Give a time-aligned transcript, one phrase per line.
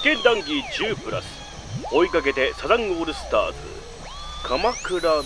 [0.00, 1.26] 試験談義10プラス。
[1.92, 3.58] 追いかけてサザンオールスターズ。
[4.44, 5.22] 鎌倉の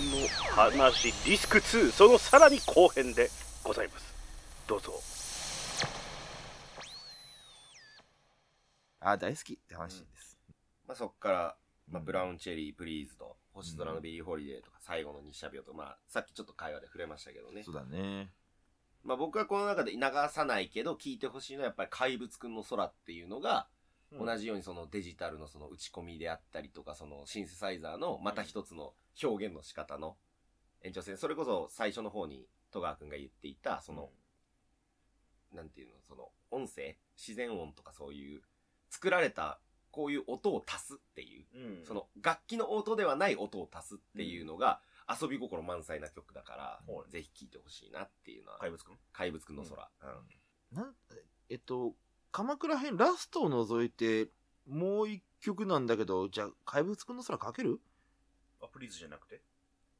[0.51, 3.31] 話ディスク2そのさらに後編で
[3.63, 4.13] ございます。
[4.67, 4.95] どうぞ。
[8.99, 10.37] あ大好きって話です、
[10.89, 11.57] まあ、そっから、
[11.89, 17.63] まあ、ブラウンチェリー、プリーズと、星空のビリー・ホリデーとか、最後の日射病とか、まあ、さっきちょっと会話で触れましたけどね。
[17.63, 17.71] そ。
[17.71, 18.33] うだね。
[19.05, 23.69] まあ、僕はこの中で流さないけど、聞いてほしいのはやっぱり怪物くんの空っていうのが、
[24.19, 24.27] うん。
[24.27, 30.17] 同じようにそのデジタルのその打ち込みであったりとか、そのシンセサイザーのまた一つの表現の仕方の
[30.83, 31.17] 延長線。
[31.17, 34.11] それこそ最初の方に戸川くんが言っていた、その、
[35.53, 38.43] なんていうの、その音声、自然音とかそういう、
[38.91, 39.61] 作られた
[39.91, 41.87] こういう音を足すっていう、うん。
[41.87, 48.99] その楽器の音ではない音を足すっていうのが、遊び心満載な曲だから、はいぜひ聴いてほしいなっていうのは、怪物くん？
[49.13, 49.91] 怪物くんの空。
[50.03, 50.77] うん。
[50.77, 50.95] なん
[51.51, 51.95] えっと
[52.37, 54.27] 鎌倉編ラストを除いて
[54.69, 57.79] もう一曲なんだけどじゃあ怪物くんの空かける？
[58.61, 59.41] あプリーズじゃなくて？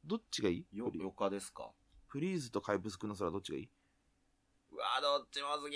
[0.03, 0.65] どっちがいい？
[0.73, 1.71] よ、よかですか。
[2.07, 3.69] フリーズと怪物くんの空どっちがいい？
[4.73, 5.75] うわどっちも好き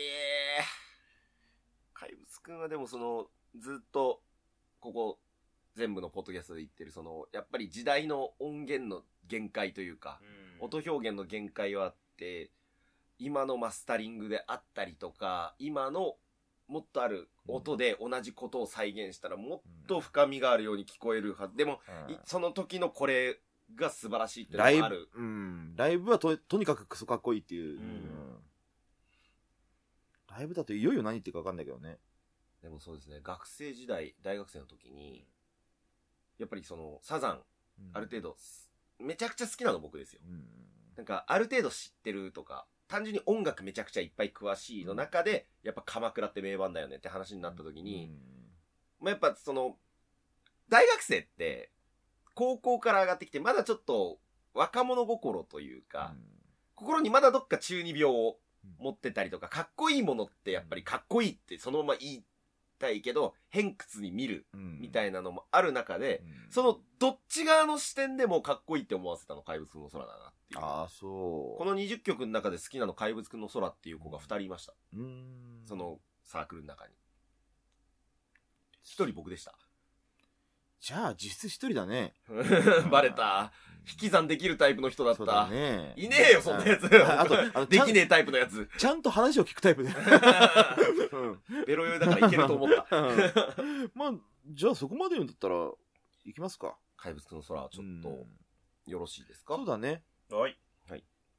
[1.94, 4.20] 怪物くんはでもその、ずっと、
[4.82, 5.20] ここ、
[5.76, 10.20] 全部のポッドキャストで言ってる、その、やっぱり時代の音源の限界というか、
[10.60, 12.52] 音表現の限界はあって、
[13.18, 16.16] 今のマスタリングであったりとか、今の
[16.70, 21.58] もっとある音で同じことを再現したらもっと深みがあるように聞こえるはず。
[21.58, 23.40] でも、いその時のこれ
[23.76, 25.10] が素晴らしいっていうライブのがある。
[25.16, 25.76] うん。
[25.76, 27.84] ライブはととにかくクソかっこいいっていう、うん。
[27.84, 28.38] うん。
[30.30, 31.98] ライブだといよいよ何言ってるか分かんないけどね。
[32.62, 35.26] でもそうですね、学生時代、大学生の時に、
[36.38, 37.42] やっぱりその、サザン、
[37.94, 38.38] ある程度、
[39.00, 40.22] めちゃくちゃ好きなの僕ですよ。
[40.28, 40.46] うん。
[40.98, 48.12] なんか、ある程度知ってるとか、単純に音楽めちゃくちゃいっぱい詳しいの中で、やっぱ鎌倉って名盤だよねって話になった時に、
[49.00, 49.78] まあ、やっぱその、
[50.68, 51.72] 大学生って、
[52.34, 54.20] 高校から上がってきて、まだちょっと
[54.56, 56.16] 若者心というか、
[56.74, 58.38] 心にまだどっか中二病を
[58.80, 62.24] 持ってたりとか、かっこいいものってやっぱりかっこいいってそのまま言い
[62.80, 70.60] たいけど、偏屈に見るみたいいなのもある中で、そのどっち側の視点でもかっこいいって思わせたの怪物くんの空だなっていう。
[70.62, 71.08] ああそ
[71.56, 74.74] うこの20曲の中で好きなの怪物くんの空っていう子が2人いました。
[74.94, 76.94] うんそのサークルの中に。
[78.86, 79.56] 1人僕でした。
[80.80, 82.14] じゃあ実質一人だね。
[82.92, 83.52] バレた。
[83.90, 85.34] 引き算できるタイプの人だっそうた。
[85.46, 85.94] だね。
[85.98, 86.86] いねえよ、そんなやつ。
[87.04, 88.70] ああとあの できねえタイプのやつ。
[88.78, 89.90] ちゃんと話を聞くタイプで
[91.66, 92.98] ベロ酔いだからいけると思った。
[92.98, 93.92] うん。
[93.96, 94.12] まあ
[94.52, 95.78] じゃあそこまで言うんだったら行
[96.34, 96.78] きますか。
[96.98, 98.02] 怪物くんの空はちょっうん。
[98.02, 98.28] と
[98.86, 99.56] よろしいですか？
[99.56, 100.04] そうだね。
[100.30, 100.58] はい。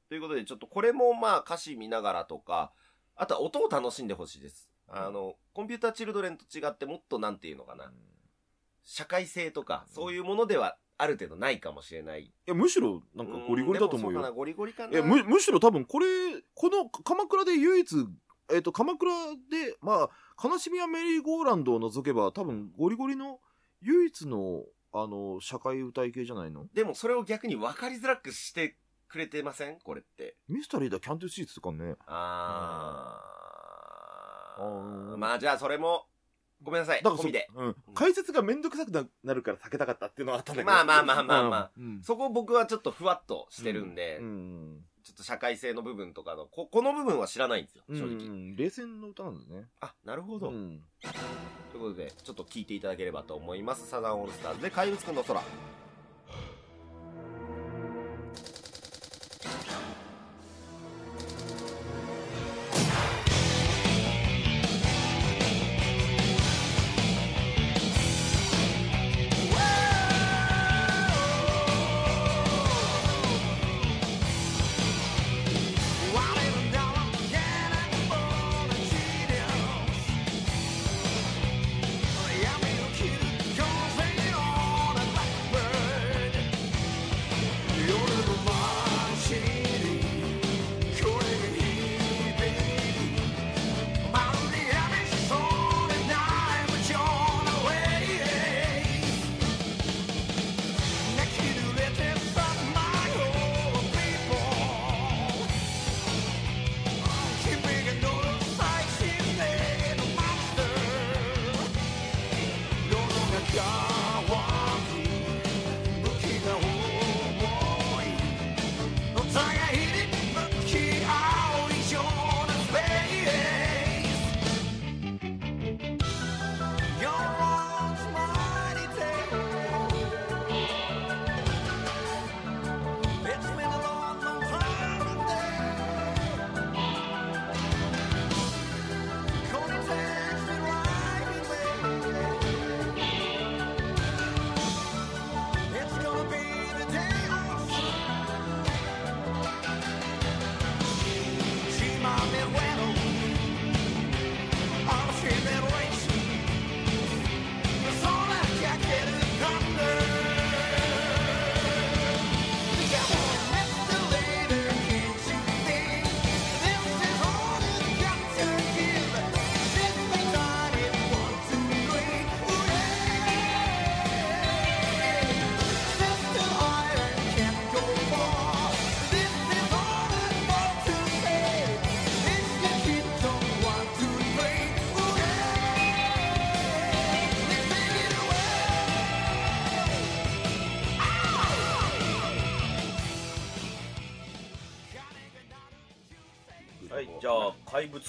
[0.09, 2.73] ということで、ちょっとこれもまあ歌詞見ながらとか、
[3.15, 4.69] あとは音を楽しんでほしいです。
[4.89, 7.93] あの、コンピューターチルドレンと違ってもっとなんていうのかな、
[8.85, 12.25] 社会性とか、そういうものではある程度ないかもしれない。
[12.25, 14.93] いやむしろなんかゴリゴリだと思うよんでもそかな、ゴリゴリかな。
[14.93, 16.07] いやむむしろ多分これ
[16.55, 18.07] この鎌倉で唯一
[18.53, 19.13] えっ、と鎌倉
[19.51, 23.39] でまあ悲しみはメリーゴーランドを除けば多分ゴリゴリの
[23.81, 26.67] 唯一のあの社会歌い系じゃないの？
[26.75, 28.77] でもそれを逆に分かりづらくして
[29.09, 29.79] くれてません？
[29.79, 30.37] これって。
[30.49, 33.23] ミスタリーだキャントゥシーツとかねあ
[34.59, 35.17] あーー。
[35.17, 36.07] まあじゃあそれも、
[36.63, 37.03] ごめんなさい。
[37.03, 37.49] だからそ込みで。
[37.55, 48.27] うん、解説がめんどくさくななるから避けたかったっていうのはあったんだけどまあまあまあまあまあうんそこ僕はちょっとふわっとしてるんで、うんちょっと社会性の部分とかの、ここの部分は知らないんですよ、うん正直。
[48.27, 50.51] うん冷戦の歌なんだねあ、なるほど。
[50.51, 50.83] うん
[51.73, 53.89] ということで、ちょっと聞いていただければと思います。
[53.89, 55.41] サザンオールスターズで怪物くんの空。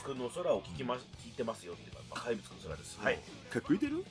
[0.08, 3.20] 物くんの空を聞きま聞いてますよっていうか、まあ、怪物くんの空ですはい
[3.50, 4.04] かっこいいてる？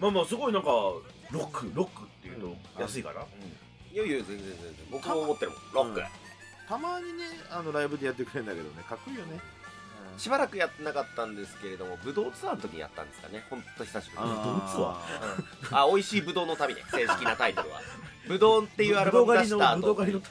[0.00, 1.02] まあまあすごいなんかロ
[1.32, 3.20] ックロックっていうと安いかな、
[3.92, 4.72] いやいや、全然全然。
[4.90, 5.60] 僕も思ってるもん。
[5.72, 6.02] ロック。
[6.68, 9.38] たまにねあのライブでやってくれるんだけどねかっこいいよね
[10.18, 13.44] しばらくやってなかったんですけれども、ブドウツアーの時にやったんですかね。
[13.50, 14.30] ほんと久しぶりに。
[14.30, 14.68] あーブドウ
[15.68, 16.82] ツアあ、美味しいブドウの旅ね。
[16.90, 17.80] 正式なタイトルは。
[18.26, 20.22] ブドウっていうアルバム出した後ぶどう狩りの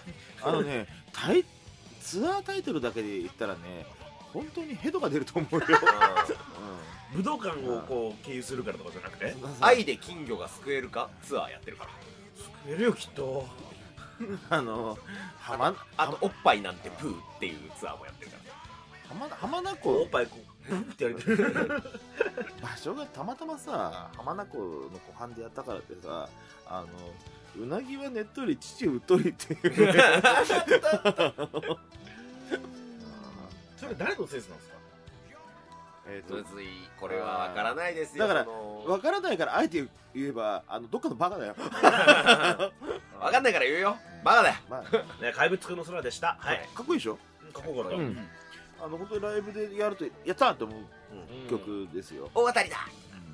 [0.41, 1.45] あのねタイ
[2.01, 3.85] ツアータイトルだけで言ったらね
[4.35, 5.65] 本当にヘドが出ると思うよ、
[7.13, 7.17] うん。
[7.17, 9.31] 武道館をこう経由するからとかじゃなくて？
[9.31, 11.09] うん、愛で金魚が救えるか？
[11.23, 12.71] ツアーやってるから。
[12.71, 13.47] やるよきっと。
[14.49, 14.97] あの
[15.39, 18.43] 浜あと、おっぱいなんてプーっていうツアーもやってるから。
[19.07, 20.37] 浜浜名お湖っぱいこ
[20.67, 21.83] うブンってやれてる。
[22.61, 24.57] 場所がたまたまさ浜名湖
[24.91, 26.27] の湖畔でやったからってさ
[26.67, 26.87] あの
[27.63, 30.03] うなぎはねっとり父うっとりっていうね
[33.77, 34.75] それ誰のセンスなんですか？
[36.07, 36.68] えーとむずい。
[37.00, 38.27] これはわからないですよ。
[38.27, 39.83] だからわからないからあえて
[40.13, 41.56] 言えばあのどっかのバカだよ。
[43.19, 43.98] わかんないから言うよ。
[44.24, 44.56] バカだよ。
[44.69, 45.24] まあ。
[45.24, 46.38] ね怪物くんの空でした。
[46.39, 46.69] はい。
[46.75, 47.18] かっこいいでしょ？
[47.54, 48.27] かっこよかった、うん。
[48.80, 52.78] あの本当にライブでやるとやったーって思う曲ですよ、大当たりだ。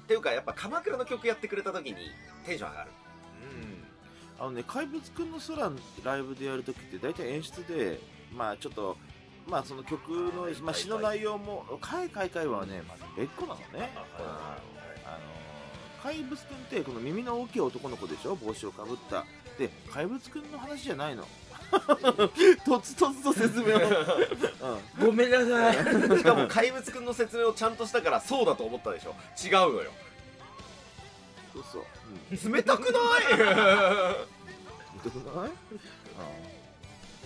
[0.04, 2.12] っていうか、やっぱ鎌倉の曲やってくれた時に
[2.46, 2.92] テンション上がる。
[4.40, 5.72] あのね怪物くんの空
[6.04, 8.00] ライブでやるときって大体演出で
[8.34, 8.98] まあちょっと
[9.52, 13.92] まあその曲の、まあ、詩の内容も「かいかいかい」はねまず別個なのね。
[16.02, 18.36] 怪物くんってこの耳の大きい男の子でしょ？
[18.36, 19.26] 帽子をかぶった。
[19.60, 21.28] で怪物くんの話じゃないの。
[22.66, 23.80] とつとつと説明を、
[25.00, 25.06] うん。
[25.08, 25.76] ごめんなさい。
[26.18, 29.14] しかも怪物くんの説明をちゃんとしたからそうだと思ったでしょ？
[29.46, 29.92] 違うのよ。
[31.54, 31.84] そうそう、
[32.32, 33.02] うん、冷たくない？
[34.94, 35.52] 見たくない？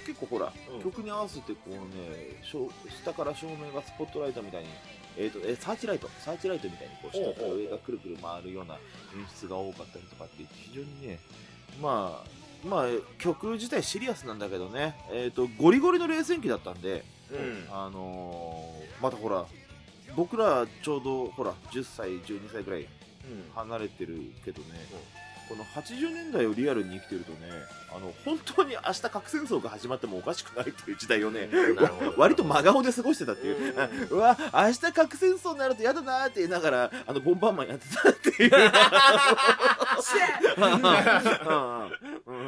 [0.06, 0.84] 結構ほら、うん。
[0.84, 2.70] 曲に合わせてこうねしょ
[3.04, 4.70] 下から照明がスポットライトみたいに
[5.18, 11.20] えー、とえサーチライトサーチライトみたいにこう下から上がくるくる回るような演出が多かったりとかって非常にね
[11.82, 12.86] まあまあ
[13.18, 17.68] 曲自体シリアスなんだけどねえっ、とゴリゴリの冷戦期だったんでうん。
[17.72, 19.46] あのーまたほら
[20.16, 22.88] 僕らちょうどほら10歳12歳ぐらい
[23.56, 24.68] 離れてるけどね、
[25.48, 27.38] この80年代をリアルに生きてるとね
[27.96, 31.48] あの本当に明日核戦争が始まってもおかしくないっていう時代をね、
[32.18, 38.52] 割と真顔で過ごしてたっていう、あうわ明日核戦争になると嫌だなーって言いながらあのボンバーマンやってたっていう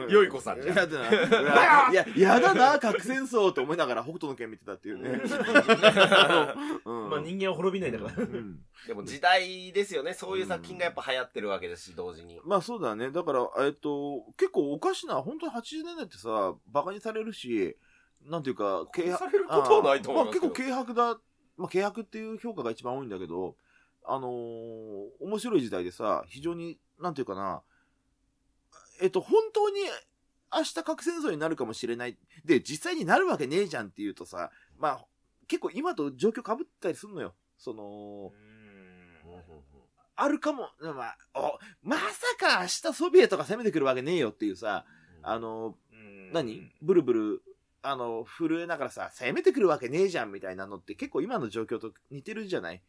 [0.10, 0.76] よい子さんじゃん。
[0.76, 5.22] や だなうわいややだな核戦争って思いながら北斗の拳見てたっていうね、
[6.86, 8.24] まあ人間は滅びないんだから。
[8.24, 8.60] うん。
[8.88, 10.14] でも時代ですよね。
[10.14, 12.40] そういう作品がやっぱ流行ってるわけですし同時に。
[12.44, 13.12] まあそうだね。
[13.12, 17.76] だから、えっと、結構おかしな、本当に80年代ってさ、バカにされるし、
[18.24, 21.20] なんていうか、軽されることはないと思いまあ結構軽薄だ、
[21.58, 23.56] まあ軽薄っていう評価が一番多いんだけど、
[24.06, 27.62] あのー面白い時代でさ、非常に、なんていうかな、
[29.02, 29.82] えっと、本当に
[30.54, 32.18] 明日核戦争になるかもしれない。
[32.46, 35.06] で、実際になるわけねえじゃんっていうとさ、まあ、
[35.48, 37.36] 結構今と状況被ったりすんのよ。
[37.58, 38.32] その、
[40.16, 42.04] あるかも、まあ、お、まさ
[42.40, 44.86] か明日ソビエトが攻めてくるわけねえよっていうさ、
[45.22, 45.76] あの、
[46.34, 46.72] 何？
[46.82, 47.44] ブルブル、
[47.82, 52.82] あの、震えながらさ、攻めてくるわけねえじゃんみたいなのって結構今の状況と似てるじゃない？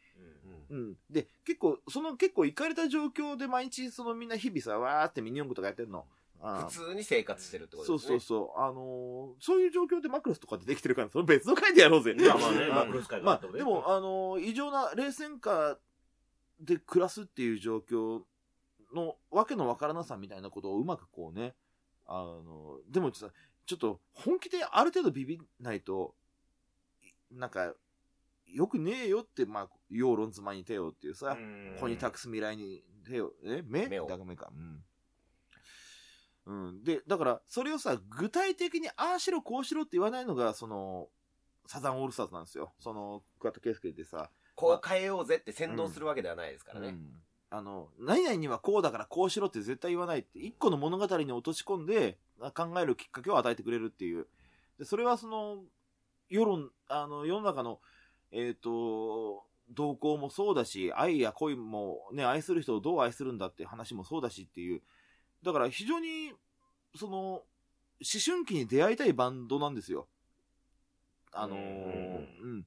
[0.70, 0.96] うん。
[1.10, 6.04] で、結構、その結構行かれた状況で毎日そのみんな日々さ、わーってミニ四駆とかやってんの？
[6.40, 8.60] あ普通に生活してるってこそうとですねそうそう。
[8.60, 12.14] あのーそういう状況でマクロスとかってできてるから、その別の回でやろうぜ。
[12.14, 15.78] まあまあね うんマクロスまあ、でも、あのー異常な冷戦下
[16.60, 18.22] で暮らすっていう状況
[18.94, 21.54] のわけのわからなさみたいなことをうまくこうね、
[22.06, 23.30] あのーでもさ、
[23.66, 26.14] ちょっと本気である程度ビビんないと、
[27.32, 27.74] なんか、
[28.52, 31.36] よくねえよって、まあ、世論妻に手をっていうさ、
[31.80, 33.88] 子に託す未来に手を、え目？
[33.88, 34.50] 目を目か。
[36.46, 36.68] うん。
[36.68, 36.82] うん。
[36.82, 41.08] で、だから、それをさ、具体的に、ああしろ、こうしろって言わないのが、その、
[41.66, 42.72] サザンオールスターズなんですよ。
[42.78, 47.12] その、桑田佳祐でさ、こう変えようぜって先導するわけではないですからね、うん
[47.50, 54.26] あの、何々にはこうだからこうしろって絶対言わないって、一個の物語に落とし込んで、あ考えるきっかけを与えてくれるっていう。
[54.78, 55.62] で、それはその、
[56.28, 57.80] 世論、あの、世の中の、
[58.32, 64.82] えっ、と、動向もそうだし、愛や恋もね、愛する人をどう愛するんだって話もそうだしっていう。
[65.42, 66.32] だから非常に、
[66.96, 67.44] その、思
[68.24, 70.08] 春期に出会いたいバンドなんですよ。
[71.32, 72.66] あのーうん。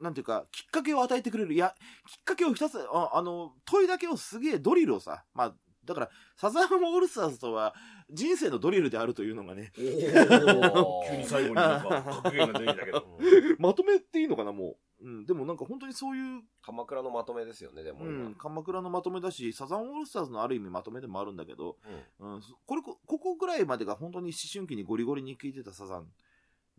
[0.00, 1.54] なんていうか、きっかけを与えてくれる。
[1.54, 1.74] いや、
[2.06, 5.54] きっかけを一つ、ああの、問いだけをすげえドリルをさ、まあ、
[5.84, 7.74] だから、サザンオールスターズとは
[8.10, 13.18] 人生のドリルであるというのがね、 急に最後になんか格言が出てきたけど
[13.58, 14.76] まとめっていいのかな、もう。
[15.02, 18.28] うん、でもなんか本当にそういう、鎌倉のまとめですよね、でもう今。
[18.30, 21.76] ん、鎌倉のまとめだし、サザンオールスターズのある意味まとめでもあるんだけど、
[22.20, 26.06] うん、そこれこ、ここぐらいまでが本当に思春期にゴリゴリに聴いてたサザン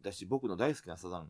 [0.01, 1.30] だし、僕の大好きなサザン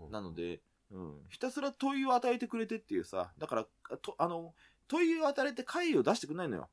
[0.00, 3.66] うんなので、うん、ひたすら問いを与えてくれてっていうさ、だから、
[3.98, 4.54] とあの、
[4.88, 6.68] 問いを与えて解を出してくんないのよ。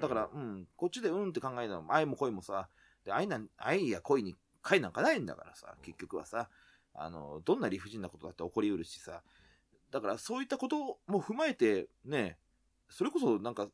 [0.00, 2.68] だから、うん、こっちでうんって考えたの愛も恋もさ、
[3.04, 6.48] で愛なん愛や恋に解なんかないんだからさ、結局はさ、
[6.94, 9.22] あの、どんな理不尽なことだって起こりうるしさ、
[9.90, 12.38] だからそういったことも踏まえて、ね、
[12.88, 13.68] それこそなんか、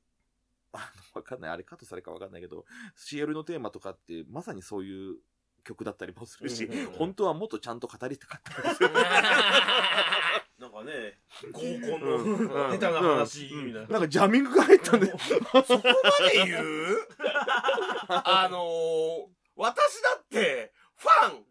[0.73, 2.65] あの、わかんない、あれカットされるかわかんないけど、
[2.97, 5.17] CL のテーマとかってまさにそういう
[5.65, 8.89] 曲だったりもするしうんうんうん、本当はもっとちゃんと語りたかったんですよ。
[10.59, 11.19] なんかね、
[11.53, 13.89] 合コンうんのネタな話みたいな。
[13.89, 15.19] なんかジャミングが入ったんで、そこ
[15.63, 17.09] まで言う？
[18.09, 21.47] あのー、私だって、ファン、フ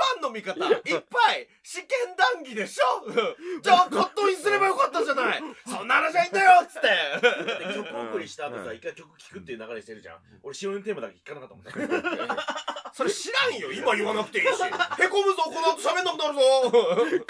[0.00, 3.04] ァンの味方、いっぱい、試験談義でしょ？
[3.62, 5.42] じゃあ、カットインすればよかったじゃない。
[5.66, 6.88] そんな話はいいんだよっつって。
[7.68, 8.76] で曲送りした後さ、うん。
[8.76, 10.18] 一回曲聴くっていう流れしてるじゃん。
[10.42, 11.72] 俺、塩のテーマだけ聞かなかったもんね。
[12.94, 13.72] それ知らんよ。
[13.72, 14.50] 今言わなくていいし。
[14.62, 16.40] へこむぞこの後喋んなくなるぞ。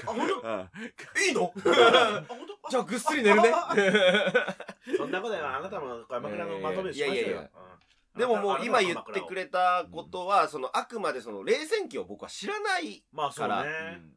[0.06, 0.40] あ、ほんと？
[0.46, 0.68] あ
[1.26, 1.52] いいの？
[2.70, 3.50] じゃあ、ぐっすり寝るね。
[4.98, 7.14] そんなことはあなたの鎌倉のまとめしましたよ。
[7.14, 7.50] いやいやいや。
[8.16, 9.44] でももう今言ってくれ。
[9.44, 13.04] れたことは、そのあくまでその冷戦期を僕は知らない。
[13.12, 13.66] まあそうから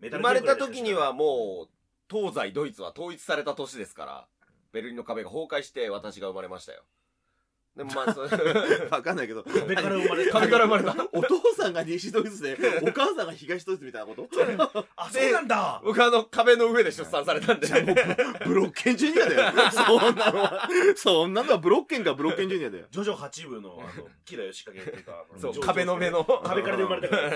[0.02, 1.70] 生まれた時にはもう、
[2.10, 4.28] 東西ドイツは統一された年ですから、
[4.72, 6.84] ベルリンの壁が崩壊して私が生まれましたよ。
[7.78, 8.30] でもまあ、そう
[8.90, 10.32] わかんないけど、壁から生まれた。
[10.40, 11.08] 壁から生まれた。
[11.14, 14.28] お父さんが西ドイツで、 お母さんが東ドイツみたいなこと？
[14.96, 15.80] あ、そうなんだ。
[15.84, 17.68] 僕あの壁の上で出産されたんで。
[18.46, 19.72] ブロッケンジュニアだよ。
[19.72, 20.70] そんなのは。
[20.96, 22.86] そんなのはブロッケンかブロッケンジュニアだよ。
[22.90, 25.24] ジョジョ八部の、あの、木田義景っていうか、
[25.64, 26.24] 壁の目の。
[26.44, 27.32] 壁からで生まれたから。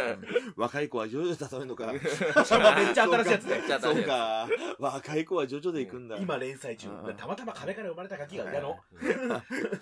[0.56, 2.44] 若い子はジョジョで例えるのか。
[2.46, 4.48] しかもめっちゃ新しいやつねめっちゃ新しいそうか。
[4.80, 6.18] 若い子はジョジョで行くんだ。
[6.18, 7.16] 今連載中うん。
[7.16, 8.80] たまたま壁から生まれたガキがいたの。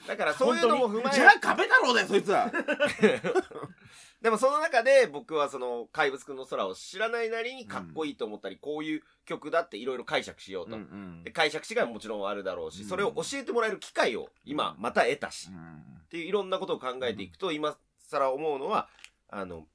[0.08, 2.51] だからそういうのも踏まえじゃあ壁だろうね、そいつは。
[4.22, 10.77] でもその中で僕はその怪物くんの空を知らないなりにかっこいいと思ったり、こういう曲だっていろいろ解釈しようと。
[11.24, 18.89] で解釈しがもちろんあるだろうし、うんそれを教えてもらえる機会を今また得たし、っていういろんなことを考えていくと、今更思うのは、
[19.29, 19.68] あの、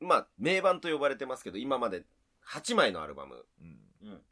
[0.00, 2.04] まあ、名盤と呼ばれてますけど、今まで
[2.46, 3.46] 8枚のアルバム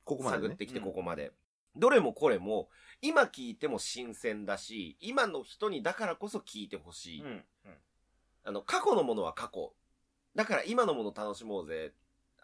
[0.05, 0.43] ここまでね。
[0.43, 1.33] 探ってきてここまで。
[1.77, 2.69] どれもこれも、
[3.03, 7.23] 今聴いても新鮮だし、今の人にだからこそ聴いてほしい。
[7.23, 7.45] うん。
[8.45, 9.73] あの、過去のものは過去。
[10.35, 11.93] だから今のもの楽しもうぜ。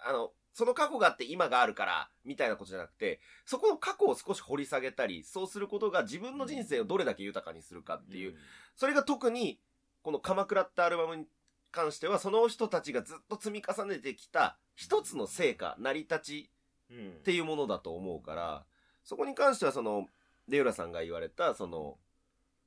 [0.07, 8.37] あの、その過去があって今があるから、みたいなことじゃなくて、そこの過去を少し掘り下げたり、そうすることが自分の人生をどれだけ豊かにするかっていう、
[8.75, 9.61] それが特に、
[10.03, 11.27] この鎌倉ってアルバムに
[11.73, 16.51] 関しては、その人たちがずっと積み重ねてきた一つの成果、成り立ち
[16.91, 17.09] うん。
[17.09, 18.65] っていうものだと思うから、
[19.07, 20.09] そこに関してはその、
[20.49, 21.97] レウラさんが言われた、その、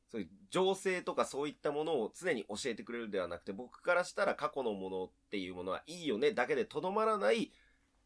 [0.10, 7.52] そういう情勢とかそういったものを常に教えてくれるではなくて、僕からしたら過去のものっていうものはいいよねだけでとどまらない、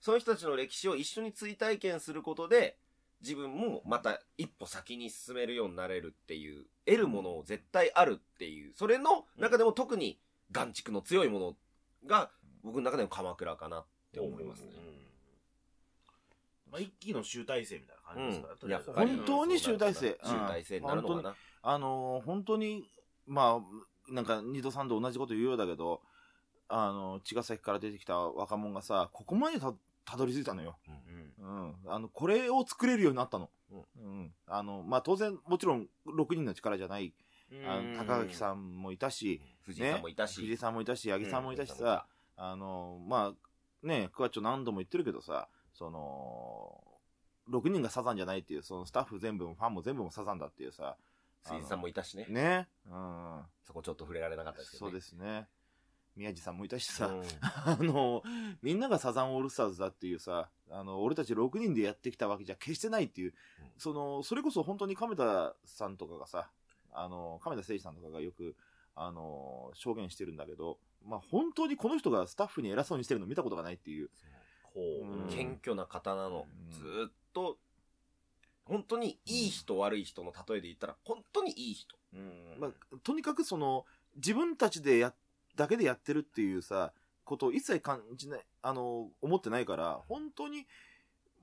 [0.01, 2.77] その人たちの歴史を一緒に追体験することで、
[3.21, 10.19] 自分もまた一歩先に進めるようになれるっていう、得るものを絶対あるっていう、それの中でも特に
[10.51, 11.55] 眼蓄の強いもの
[12.07, 12.31] が、
[12.63, 14.71] 僕の中でも鎌倉かなって思いますね。
[14.75, 15.02] うん
[16.73, 20.17] まあ、一期の集大成みたいな感じですから、うんとりあえ本当に集大成。
[20.23, 21.35] 集大成になるのかな。
[21.61, 22.89] あのー本当に、
[23.27, 26.01] まあ、なんか二度三度同じこと言うようだけど、
[26.69, 29.71] あの、茅ヶ崎から出てきた若者がさ、ここまでた
[30.03, 30.79] たどり着いたのよ。
[31.39, 31.91] うんうん。
[31.91, 33.51] あの、これを作れるようになったの。
[33.71, 34.33] ううん。
[34.47, 37.13] あの、まあ、当然、もちろん、6人の力じゃない、
[37.67, 38.35] あの高垣ん。
[38.35, 40.41] さんもいたし、藤井さんもいたし。
[40.41, 46.83] 藤井さんもいたし、八木さんもいたしさ、あの、まあ、ね、クワッチョ何度も言ってるけどさ、その、
[47.49, 50.97] 6人がサザンじゃないっていう、そのスタッフ全部もファンも全部もサザンだっていうさ、
[51.45, 52.25] 藤井さんもいたしね。
[52.29, 52.67] ね。
[52.89, 53.41] うん。
[53.63, 54.95] そこちょっと触れられなかったですけどそうね。
[54.95, 55.47] ですね。
[56.15, 58.21] 宮地さんもいたしさ、うんあの、
[58.61, 66.49] みんながサザンオールスターズだっていうさ、あの、俺たち6人でやってきたわけじゃ決してないっていう、うんその、それこそ本当に亀田さんとかがさ、
[66.91, 68.55] あの、亀田誠司さんとかがよく、
[68.95, 74.07] あの、証言してるんだけど、まあ本当にこの人がスタッフに偉そうにしてるの見たことがないっていう。
[74.07, 74.42] ほう。
[74.75, 76.45] うん謙虚な方なの。
[76.67, 77.57] うんずーっと、
[78.65, 81.95] 本当にいい人悪い人の例えで言ったら、本当にいい人。
[82.13, 82.57] うん。
[82.59, 82.71] まあ、
[83.03, 85.13] とにかくその、自分たちでや、
[85.55, 86.93] だけでやってるっていうさ、
[87.25, 90.65] ことを一切感じない、あの、思ってないから、本当に、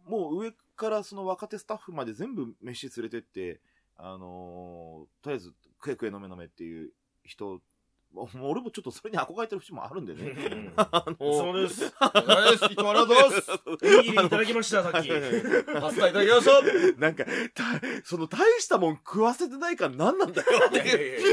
[0.04, 3.60] もう上からその若手スタッフまで全部飯連れてって、
[4.02, 6.90] あのとりあえず食え食え飲め飲めっていう
[7.22, 7.60] 人
[8.14, 10.22] 俺もちょっとそれに憧れてる節もあるんでね。
[10.22, 11.92] うんあそうの、です。
[12.00, 12.72] ありがとうございます。
[12.72, 13.50] いつもありがとうございます。
[13.66, 15.08] おにぎりいただきました、さっき。
[15.80, 17.00] パスタいただきました。
[17.00, 17.62] なんか、た
[18.04, 20.48] その大したもん食わせてないから何なんだよ。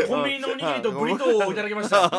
[0.07, 2.09] コンビニのおにぎりとブリトーをいただきました。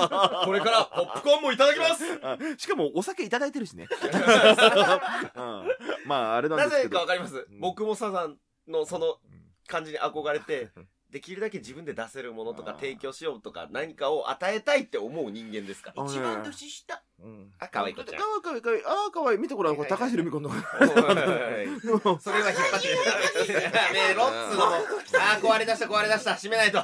[0.44, 2.04] これからポップコーンもいただきます。
[2.22, 3.86] あしかもお酒いただいてるしね。
[3.94, 5.68] うん
[6.06, 6.96] まあ、あれなんなぜですけど。
[6.96, 7.60] かわかりますうん。
[7.60, 8.36] 僕もサザン
[8.66, 9.18] のその
[9.66, 10.70] 感じに憧れて、
[11.10, 16.02] できるだけ自分で出せるものとか提供しようとか何かを与えたいって思う人間ですから。
[16.02, 17.02] あ一番年下。
[17.20, 18.26] うんあ、可愛いこちらか。
[18.26, 18.82] わいいかわいいかわいい。
[18.84, 19.38] ああ、かわいい。
[19.38, 19.76] 見てごらん。
[19.76, 20.50] これ高橋留美子の。
[20.52, 24.72] それは引っ張ってやめろっつうのも。
[25.18, 26.34] あー、壊れ出した壊れ出した。
[26.34, 26.78] 閉めないと。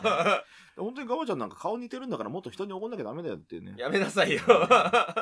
[0.76, 3.74] 本当にガバちゃんなんか顔似てるんだからもっと人に怒んなきゃダメだよっていうね。
[3.76, 4.40] やめなさいよ。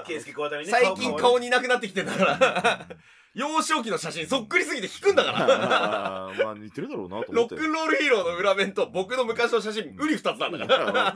[0.06, 0.70] ケイスケ小渡りね。
[0.70, 2.86] 最近顔似なくなってきてんだから。
[3.34, 6.26] 幼少期の写真そっくりすぎて引くんだから。
[6.26, 7.54] あ ーまあ似てるだろうなと思って。
[7.56, 11.14] ロックンロールヒーローの裏面と僕の昔の写真、うり二つなんだから。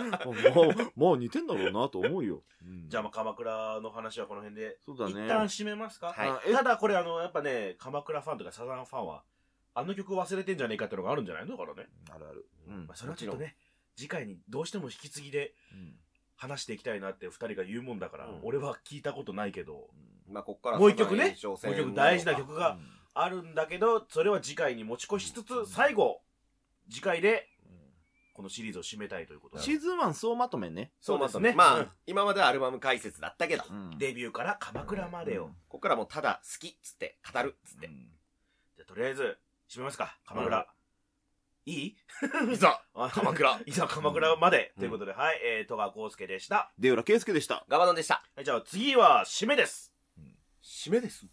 [0.55, 2.43] もう、もう似てんだろうなと思うよ。
[2.63, 2.89] うん。
[2.89, 5.11] じゃあまあ鎌倉の話はこの辺で、そうだね。
[5.13, 6.29] 一旦締めますか、はい。
[6.29, 6.52] あえ？
[6.52, 9.23] ただこれあのやっぱね鎌倉ファンとかサザンファンは
[9.75, 11.57] あの曲忘れてんじゃねえかっていうのがあるんじゃないの？
[11.57, 12.47] だからね、あるある。
[12.69, 12.87] うん。
[12.87, 13.57] まあ、それはちょっとね
[13.95, 15.99] 次回にどうしても引き継ぎでうん。
[16.39, 18.41] 話していきたいなって二人が言うもんだから、うん。
[18.43, 19.89] 俺は聞いたことないけど
[20.28, 21.36] まあ、こっからもう一曲ね。
[21.43, 22.78] ももう一曲大事な曲が
[23.15, 26.21] あるんだけどそれは次回に持ち越しつつ最後
[26.91, 27.49] 次回で
[28.36, 29.62] このシリーズを締めたいということで。
[29.62, 30.93] シーズン1総まとめね。
[31.00, 31.54] そうですね。
[31.56, 33.99] まあ、うん今まではアルバム解説だったけど、こうん。
[33.99, 37.89] デビューから鎌倉までを、こからもうただ好きっつって、語るっつって。
[37.89, 39.39] じゃあとりあえず
[39.71, 40.19] 締めますか。
[40.26, 40.67] 鎌倉、
[41.65, 41.97] いい？
[42.52, 43.58] いざ、あ鎌倉。
[43.65, 46.71] いざ鎌倉まで、うんということで、はい、えー、戸川康介でした。
[46.78, 47.65] 出浦圭介でした。
[47.69, 48.23] ガバノンでした。
[48.34, 49.96] はい、じゃあ次は締めです。
[50.67, 51.25] 締めです。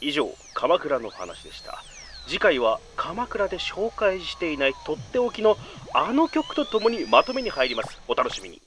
[0.00, 1.82] 以上鎌倉の話でした。
[2.26, 5.56] 次回は鎌倉で紹介していないとっておきの
[5.92, 8.00] あの曲とともにまとめに入ります。
[8.06, 8.62] お楽しみに。